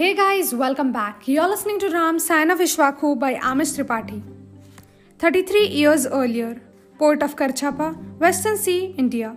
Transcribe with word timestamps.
Hey 0.00 0.14
guys, 0.14 0.54
welcome 0.54 0.92
back. 0.92 1.28
You're 1.28 1.46
listening 1.46 1.78
to 1.80 1.90
Ram 1.90 2.18
Scion 2.18 2.50
of 2.50 2.58
Ikshvaku 2.58 3.08
by 3.18 3.34
Amish 3.34 3.72
Tripathi. 3.78 4.22
33 5.18 5.66
years 5.66 6.06
earlier, 6.06 6.62
port 6.98 7.22
of 7.22 7.36
Karachapa, 7.36 7.88
Western 8.18 8.56
Sea, 8.56 8.94
India. 8.96 9.36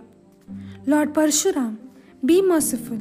Lord 0.86 1.12
Parshuram, 1.12 1.76
be 2.24 2.40
merciful, 2.40 2.96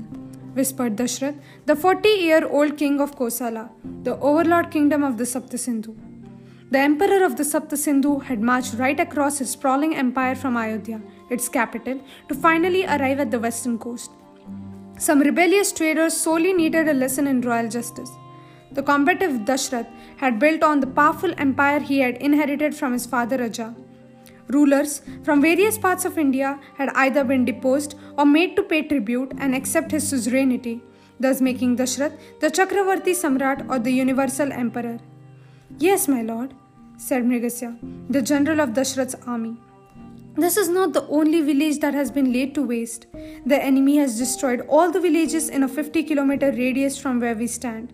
whispered 0.59 0.97
Dashrath, 0.97 1.39
the 1.65 1.77
40 1.77 2.09
year 2.09 2.45
old 2.45 2.75
king 2.75 2.99
of 2.99 3.15
Kosala, 3.15 3.69
the 4.03 4.17
overlord 4.17 4.69
kingdom 4.69 5.01
of 5.01 5.17
the 5.17 5.23
Saptasindhu. 5.23 5.95
The 6.69 6.79
emperor 6.79 7.23
of 7.23 7.37
the 7.37 7.43
Saptasindhu 7.43 8.23
had 8.23 8.41
marched 8.41 8.73
right 8.73 8.99
across 8.99 9.37
his 9.37 9.51
sprawling 9.51 9.95
empire 9.95 10.35
from 10.35 10.57
Ayodhya, 10.57 11.01
its 11.29 11.47
capital, 11.47 12.01
to 12.27 12.35
finally 12.35 12.83
arrive 12.83 13.21
at 13.21 13.31
the 13.31 13.39
western 13.39 13.79
coast. 13.79 14.11
Some 15.05 15.19
rebellious 15.19 15.73
traders 15.73 16.15
sorely 16.15 16.53
needed 16.53 16.87
a 16.87 16.93
lesson 16.93 17.27
in 17.27 17.41
royal 17.41 17.67
justice. 17.67 18.11
The 18.71 18.83
combative 18.83 19.33
Dashrath 19.47 19.89
had 20.15 20.39
built 20.39 20.63
on 20.63 20.79
the 20.79 20.87
powerful 20.99 21.33
empire 21.37 21.81
he 21.81 21.99
had 21.99 22.15
inherited 22.27 22.73
from 22.73 22.93
his 22.93 23.05
father 23.05 23.37
Raja. 23.37 23.75
Rulers 24.47 25.01
from 25.25 25.41
various 25.41 25.77
parts 25.77 26.05
of 26.05 26.17
India 26.17 26.57
had 26.77 26.87
either 26.95 27.25
been 27.25 27.43
deposed 27.43 27.95
or 28.17 28.25
made 28.25 28.55
to 28.55 28.63
pay 28.63 28.81
tribute 28.83 29.33
and 29.39 29.53
accept 29.53 29.91
his 29.91 30.07
suzerainty, 30.07 30.81
thus 31.19 31.41
making 31.41 31.75
Dashrath 31.75 32.17
the 32.39 32.49
Chakravarti 32.49 33.13
Samrat 33.23 33.69
or 33.69 33.79
the 33.79 33.91
universal 33.91 34.53
emperor. 34.53 34.99
Yes, 35.79 36.07
my 36.07 36.21
lord, 36.21 36.53
said 36.95 37.25
Mrigasya, 37.25 37.77
the 38.09 38.21
general 38.21 38.61
of 38.61 38.69
Dashrath's 38.69 39.15
army. 39.27 39.57
This 40.35 40.57
is 40.57 40.67
not 40.67 40.93
the 40.93 41.07
only 41.09 41.41
village 41.41 41.79
that 41.81 41.93
has 41.93 42.09
been 42.09 42.33
laid 42.33 42.55
to 42.55 42.63
waste. 42.63 43.05
The 43.45 43.63
enemy 43.63 43.97
has 43.97 44.17
destroyed 44.17 44.61
all 44.67 44.89
the 44.91 44.99
villages 44.99 45.47
in 45.47 45.61
a 45.61 45.67
50 45.67 46.01
kilometer 46.03 46.51
radius 46.51 46.97
from 46.97 47.19
where 47.19 47.35
we 47.35 47.45
stand. 47.45 47.93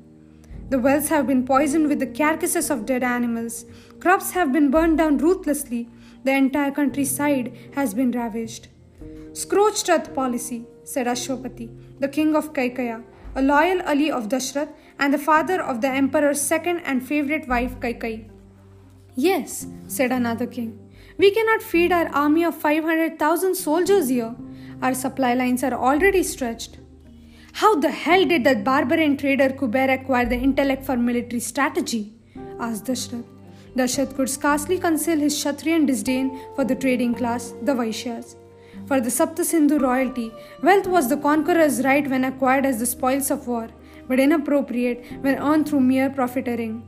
The 0.70 0.80
wells 0.80 1.10
have 1.10 1.28
been 1.28 1.46
poisoned 1.46 1.90
with 1.90 2.00
the 2.00 2.08
carcasses 2.08 2.70
of 2.70 2.86
dead 2.86 3.04
animals. 3.04 3.66
Crops 4.00 4.32
have 4.32 4.54
been 4.54 4.72
burned 4.72 5.00
down 5.00 5.18
ruthlessly. 5.18 5.90
The 6.24 6.34
entire 6.34 6.72
countryside 6.72 7.52
has 7.76 7.94
been 7.94 8.12
ravaged. 8.12 8.70
Scorched 9.34 9.90
earth 9.90 10.16
policy, 10.16 10.66
said 10.86 11.08
Ashwapati, 11.08 11.70
the 12.00 12.08
king 12.08 12.36
of 12.36 12.54
Kaikaya, 12.54 13.04
a 13.36 13.42
loyal 13.42 13.82
ally 13.82 14.12
of 14.12 14.30
Dashrath 14.30 14.72
and 14.98 15.14
the 15.14 15.18
father 15.18 15.62
of 15.62 15.82
the 15.82 15.90
emperor's 15.90 16.42
second 16.42 16.80
and 16.80 17.06
favorite 17.06 17.50
wife 17.50 17.80
Kaikeyi. 17.82 18.30
Yes, 19.16 19.68
said 19.88 20.14
another 20.14 20.48
king. 20.48 20.89
We 21.18 21.32
cannot 21.32 21.62
feed 21.62 21.92
our 21.92 22.08
army 22.10 22.44
of 22.44 22.56
500,000 22.56 23.56
soldiers 23.56 24.10
here. 24.10 24.36
Our 24.82 24.94
supply 24.94 25.34
lines 25.34 25.64
are 25.64 25.74
already 25.74 26.24
stretched. 26.24 26.78
How 27.54 27.76
the 27.76 27.92
hell 27.92 28.26
did 28.26 28.44
that 28.46 28.64
barbarian 28.64 29.18
trader 29.18 29.50
Kuber 29.50 29.94
acquire 29.94 30.26
the 30.26 30.38
intellect 30.38 30.86
for 30.86 30.96
military 30.96 31.40
strategy? 31.42 32.14
asked 32.60 32.86
Dashrath. 32.86 33.26
Dashrath 33.76 34.16
could 34.16 34.30
scarcely 34.30 34.78
conceal 34.78 35.20
his 35.20 35.36
Kshatriyan 35.36 35.86
disdain 35.86 36.40
for 36.56 36.64
the 36.64 36.76
trading 36.76 37.14
class, 37.14 37.54
the 37.64 37.74
Vaishyas. 37.74 38.36
For 38.88 39.00
the 39.02 39.10
Saptasindhu 39.10 39.82
royalty, 39.82 40.32
wealth 40.64 40.88
was 40.88 41.10
the 41.10 41.18
conqueror's 41.18 41.84
right 41.84 42.10
when 42.10 42.24
acquired 42.24 42.66
as 42.66 42.80
the 42.80 42.86
spoils 42.86 43.30
of 43.30 43.48
war, 43.48 43.68
but 44.08 44.20
inappropriate 44.20 45.06
when 45.22 45.38
earned 45.38 45.68
through 45.70 45.82
mere 45.82 46.10
profiteering. 46.10 46.82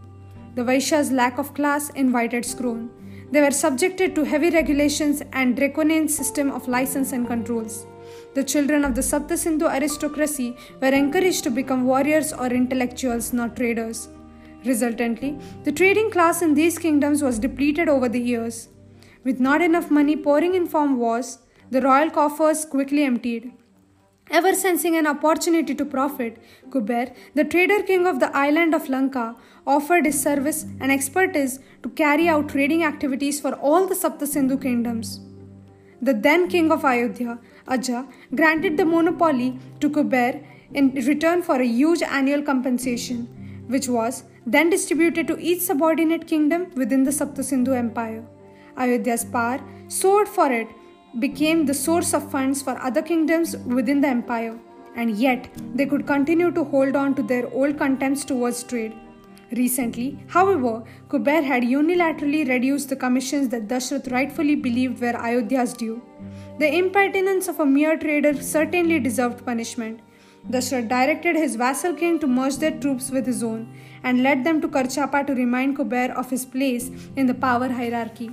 The 0.55 0.63
Vaishyas' 0.63 1.11
lack 1.11 1.37
of 1.37 1.53
class 1.53 1.89
invited 1.91 2.45
scorn. 2.45 2.89
They 3.31 3.41
were 3.41 3.51
subjected 3.51 4.13
to 4.15 4.25
heavy 4.25 4.49
regulations 4.49 5.21
and 5.31 5.55
draconian 5.55 6.09
system 6.09 6.51
of 6.51 6.67
license 6.67 7.13
and 7.13 7.25
controls. 7.25 7.87
The 8.33 8.43
children 8.43 8.83
of 8.83 8.93
the 8.93 9.01
Saptasindhu 9.01 9.73
aristocracy 9.73 10.57
were 10.81 10.89
encouraged 10.89 11.45
to 11.45 11.49
become 11.49 11.85
warriors 11.85 12.33
or 12.33 12.47
intellectuals, 12.47 13.31
not 13.31 13.55
traders. 13.55 14.09
Resultantly, 14.65 15.39
the 15.63 15.71
trading 15.71 16.11
class 16.11 16.41
in 16.41 16.53
these 16.53 16.77
kingdoms 16.77 17.23
was 17.23 17.39
depleted 17.39 17.87
over 17.87 18.09
the 18.09 18.19
years. 18.19 18.67
With 19.23 19.39
not 19.39 19.61
enough 19.61 19.89
money 19.89 20.15
pouring 20.17 20.53
in 20.55 20.67
from 20.67 20.97
wars, 20.97 21.39
the 21.69 21.81
royal 21.81 22.09
coffers 22.09 22.65
quickly 22.65 23.03
emptied. 23.03 23.53
Ever 24.29 24.53
sensing 24.53 24.95
an 24.95 25.07
opportunity 25.07 25.75
to 25.75 25.83
profit, 25.83 26.37
Kuber, 26.69 27.13
the 27.33 27.43
trader 27.43 27.81
king 27.83 28.07
of 28.07 28.19
the 28.19 28.35
island 28.35 28.73
of 28.73 28.87
Lanka, 28.87 29.35
offered 29.67 30.05
his 30.05 30.21
service 30.21 30.65
and 30.79 30.91
expertise 30.91 31.59
to 31.83 31.89
carry 31.89 32.29
out 32.29 32.49
trading 32.49 32.83
activities 32.83 33.41
for 33.41 33.53
all 33.55 33.87
the 33.87 33.95
Saptasindhu 33.95 34.61
kingdoms. 34.61 35.19
The 36.01 36.13
then 36.13 36.47
king 36.47 36.71
of 36.71 36.85
Ayodhya, 36.85 37.39
Aja, 37.67 38.07
granted 38.33 38.77
the 38.77 38.85
monopoly 38.85 39.59
to 39.81 39.89
Kuber 39.89 40.43
in 40.73 40.93
return 40.93 41.41
for 41.41 41.59
a 41.59 41.65
huge 41.65 42.01
annual 42.01 42.41
compensation, 42.41 43.27
which 43.67 43.87
was 43.87 44.23
then 44.45 44.69
distributed 44.69 45.27
to 45.27 45.37
each 45.39 45.61
subordinate 45.61 46.25
kingdom 46.25 46.71
within 46.75 47.03
the 47.03 47.11
Saptasindhu 47.11 47.75
empire. 47.75 48.23
Ayodhya's 48.77 49.25
power 49.25 49.59
soared 49.89 50.27
for 50.27 50.51
it 50.51 50.67
became 51.19 51.65
the 51.65 51.73
source 51.73 52.13
of 52.13 52.31
funds 52.31 52.61
for 52.61 52.79
other 52.81 53.01
kingdoms 53.01 53.57
within 53.57 54.01
the 54.01 54.07
empire, 54.07 54.57
and 54.95 55.17
yet 55.17 55.49
they 55.75 55.85
could 55.85 56.07
continue 56.07 56.51
to 56.51 56.63
hold 56.63 56.95
on 56.95 57.15
to 57.15 57.23
their 57.23 57.47
old 57.53 57.77
contempts 57.77 58.23
towards 58.23 58.63
trade. 58.63 58.93
Recently, 59.51 60.17
however, 60.27 60.83
Kuber 61.09 61.43
had 61.43 61.63
unilaterally 61.63 62.47
reduced 62.47 62.87
the 62.87 62.95
commissions 62.95 63.49
that 63.49 63.67
Dashrath 63.67 64.09
rightfully 64.09 64.55
believed 64.55 65.01
were 65.01 65.15
Ayodhya's 65.15 65.73
due. 65.73 66.01
The 66.59 66.73
impertinence 66.73 67.49
of 67.49 67.59
a 67.59 67.65
mere 67.65 67.97
trader 67.97 68.41
certainly 68.41 68.99
deserved 68.99 69.45
punishment. 69.45 69.99
Dashrath 70.49 70.87
directed 70.87 71.35
his 71.35 71.57
vassal 71.57 71.93
king 71.93 72.17
to 72.19 72.27
merge 72.27 72.57
their 72.57 72.79
troops 72.79 73.11
with 73.11 73.25
his 73.25 73.43
own 73.43 73.75
and 74.03 74.23
led 74.23 74.45
them 74.45 74.61
to 74.61 74.69
Karachapa 74.69 75.27
to 75.27 75.35
remind 75.35 75.77
Kuber 75.77 76.15
of 76.15 76.29
his 76.29 76.45
place 76.45 76.89
in 77.17 77.25
the 77.25 77.33
power 77.33 77.67
hierarchy. 77.67 78.31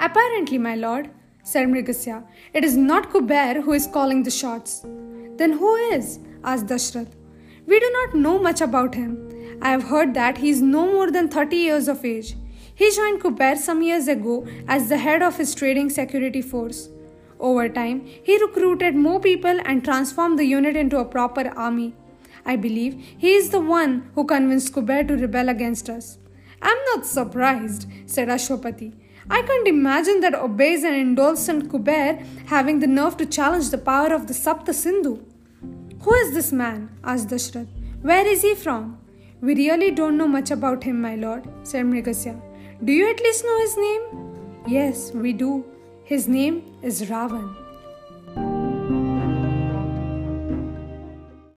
Apparently, 0.00 0.58
my 0.58 0.74
lord, 0.74 1.10
said 1.50 1.68
Mrigasya. 1.68 2.22
It 2.54 2.64
is 2.64 2.76
not 2.76 3.10
Kuber 3.10 3.62
who 3.62 3.72
is 3.72 3.86
calling 3.86 4.22
the 4.22 4.30
shots. 4.30 4.82
Then 5.36 5.52
who 5.52 5.74
is? 5.94 6.20
asked 6.44 6.66
Dashrath. 6.66 7.16
We 7.66 7.80
do 7.80 7.90
not 7.92 8.14
know 8.14 8.38
much 8.38 8.60
about 8.60 8.94
him. 8.94 9.16
I 9.60 9.70
have 9.70 9.82
heard 9.84 10.14
that 10.14 10.38
he 10.38 10.50
is 10.50 10.62
no 10.62 10.86
more 10.86 11.10
than 11.10 11.28
30 11.28 11.56
years 11.56 11.88
of 11.88 12.04
age. 12.04 12.36
He 12.74 12.90
joined 12.94 13.20
Kuber 13.22 13.56
some 13.56 13.82
years 13.82 14.06
ago 14.08 14.46
as 14.68 14.88
the 14.88 14.98
head 14.98 15.22
of 15.22 15.36
his 15.36 15.54
trading 15.54 15.90
security 15.90 16.40
force. 16.40 16.88
Over 17.40 17.68
time, 17.68 18.00
he 18.06 18.40
recruited 18.42 18.94
more 18.94 19.20
people 19.20 19.60
and 19.64 19.84
transformed 19.84 20.38
the 20.38 20.44
unit 20.44 20.76
into 20.76 20.98
a 20.98 21.04
proper 21.04 21.48
army. 21.56 21.94
I 22.46 22.56
believe 22.56 22.94
he 23.18 23.34
is 23.34 23.50
the 23.50 23.60
one 23.60 24.10
who 24.14 24.24
convinced 24.24 24.72
Kuber 24.72 25.06
to 25.08 25.16
rebel 25.16 25.48
against 25.48 25.90
us. 25.90 26.18
I'm 26.62 26.78
not 26.94 27.06
surprised, 27.06 27.86
said 28.06 28.28
Ashwapati. 28.28 28.92
I 29.30 29.42
can't 29.42 29.68
imagine 29.68 30.20
that 30.20 30.34
obese 30.34 30.82
and 30.82 30.96
indulgent 30.96 31.68
Kuber 31.70 32.24
having 32.46 32.80
the 32.80 32.88
nerve 32.88 33.16
to 33.18 33.26
challenge 33.26 33.70
the 33.70 33.78
power 33.78 34.12
of 34.12 34.26
the 34.26 34.34
Sapta 34.34 34.74
Sindhu. 34.74 35.24
Who 36.02 36.14
is 36.14 36.34
this 36.34 36.50
man? 36.52 36.90
asked 37.04 37.28
Dashrath. 37.28 37.68
Where 38.02 38.26
is 38.26 38.42
he 38.42 38.54
from? 38.54 38.98
We 39.40 39.54
really 39.54 39.92
don't 39.92 40.16
know 40.16 40.26
much 40.26 40.50
about 40.50 40.82
him, 40.82 41.00
my 41.00 41.14
lord, 41.14 41.48
said 41.62 41.86
Mrigasya. 41.86 42.34
Do 42.84 42.92
you 42.92 43.08
at 43.08 43.20
least 43.20 43.44
know 43.44 43.58
his 43.60 43.76
name? 43.76 44.02
Yes, 44.66 45.12
we 45.12 45.32
do. 45.32 45.64
His 46.04 46.26
name 46.26 46.62
is 46.82 47.02
Ravan. 47.02 47.54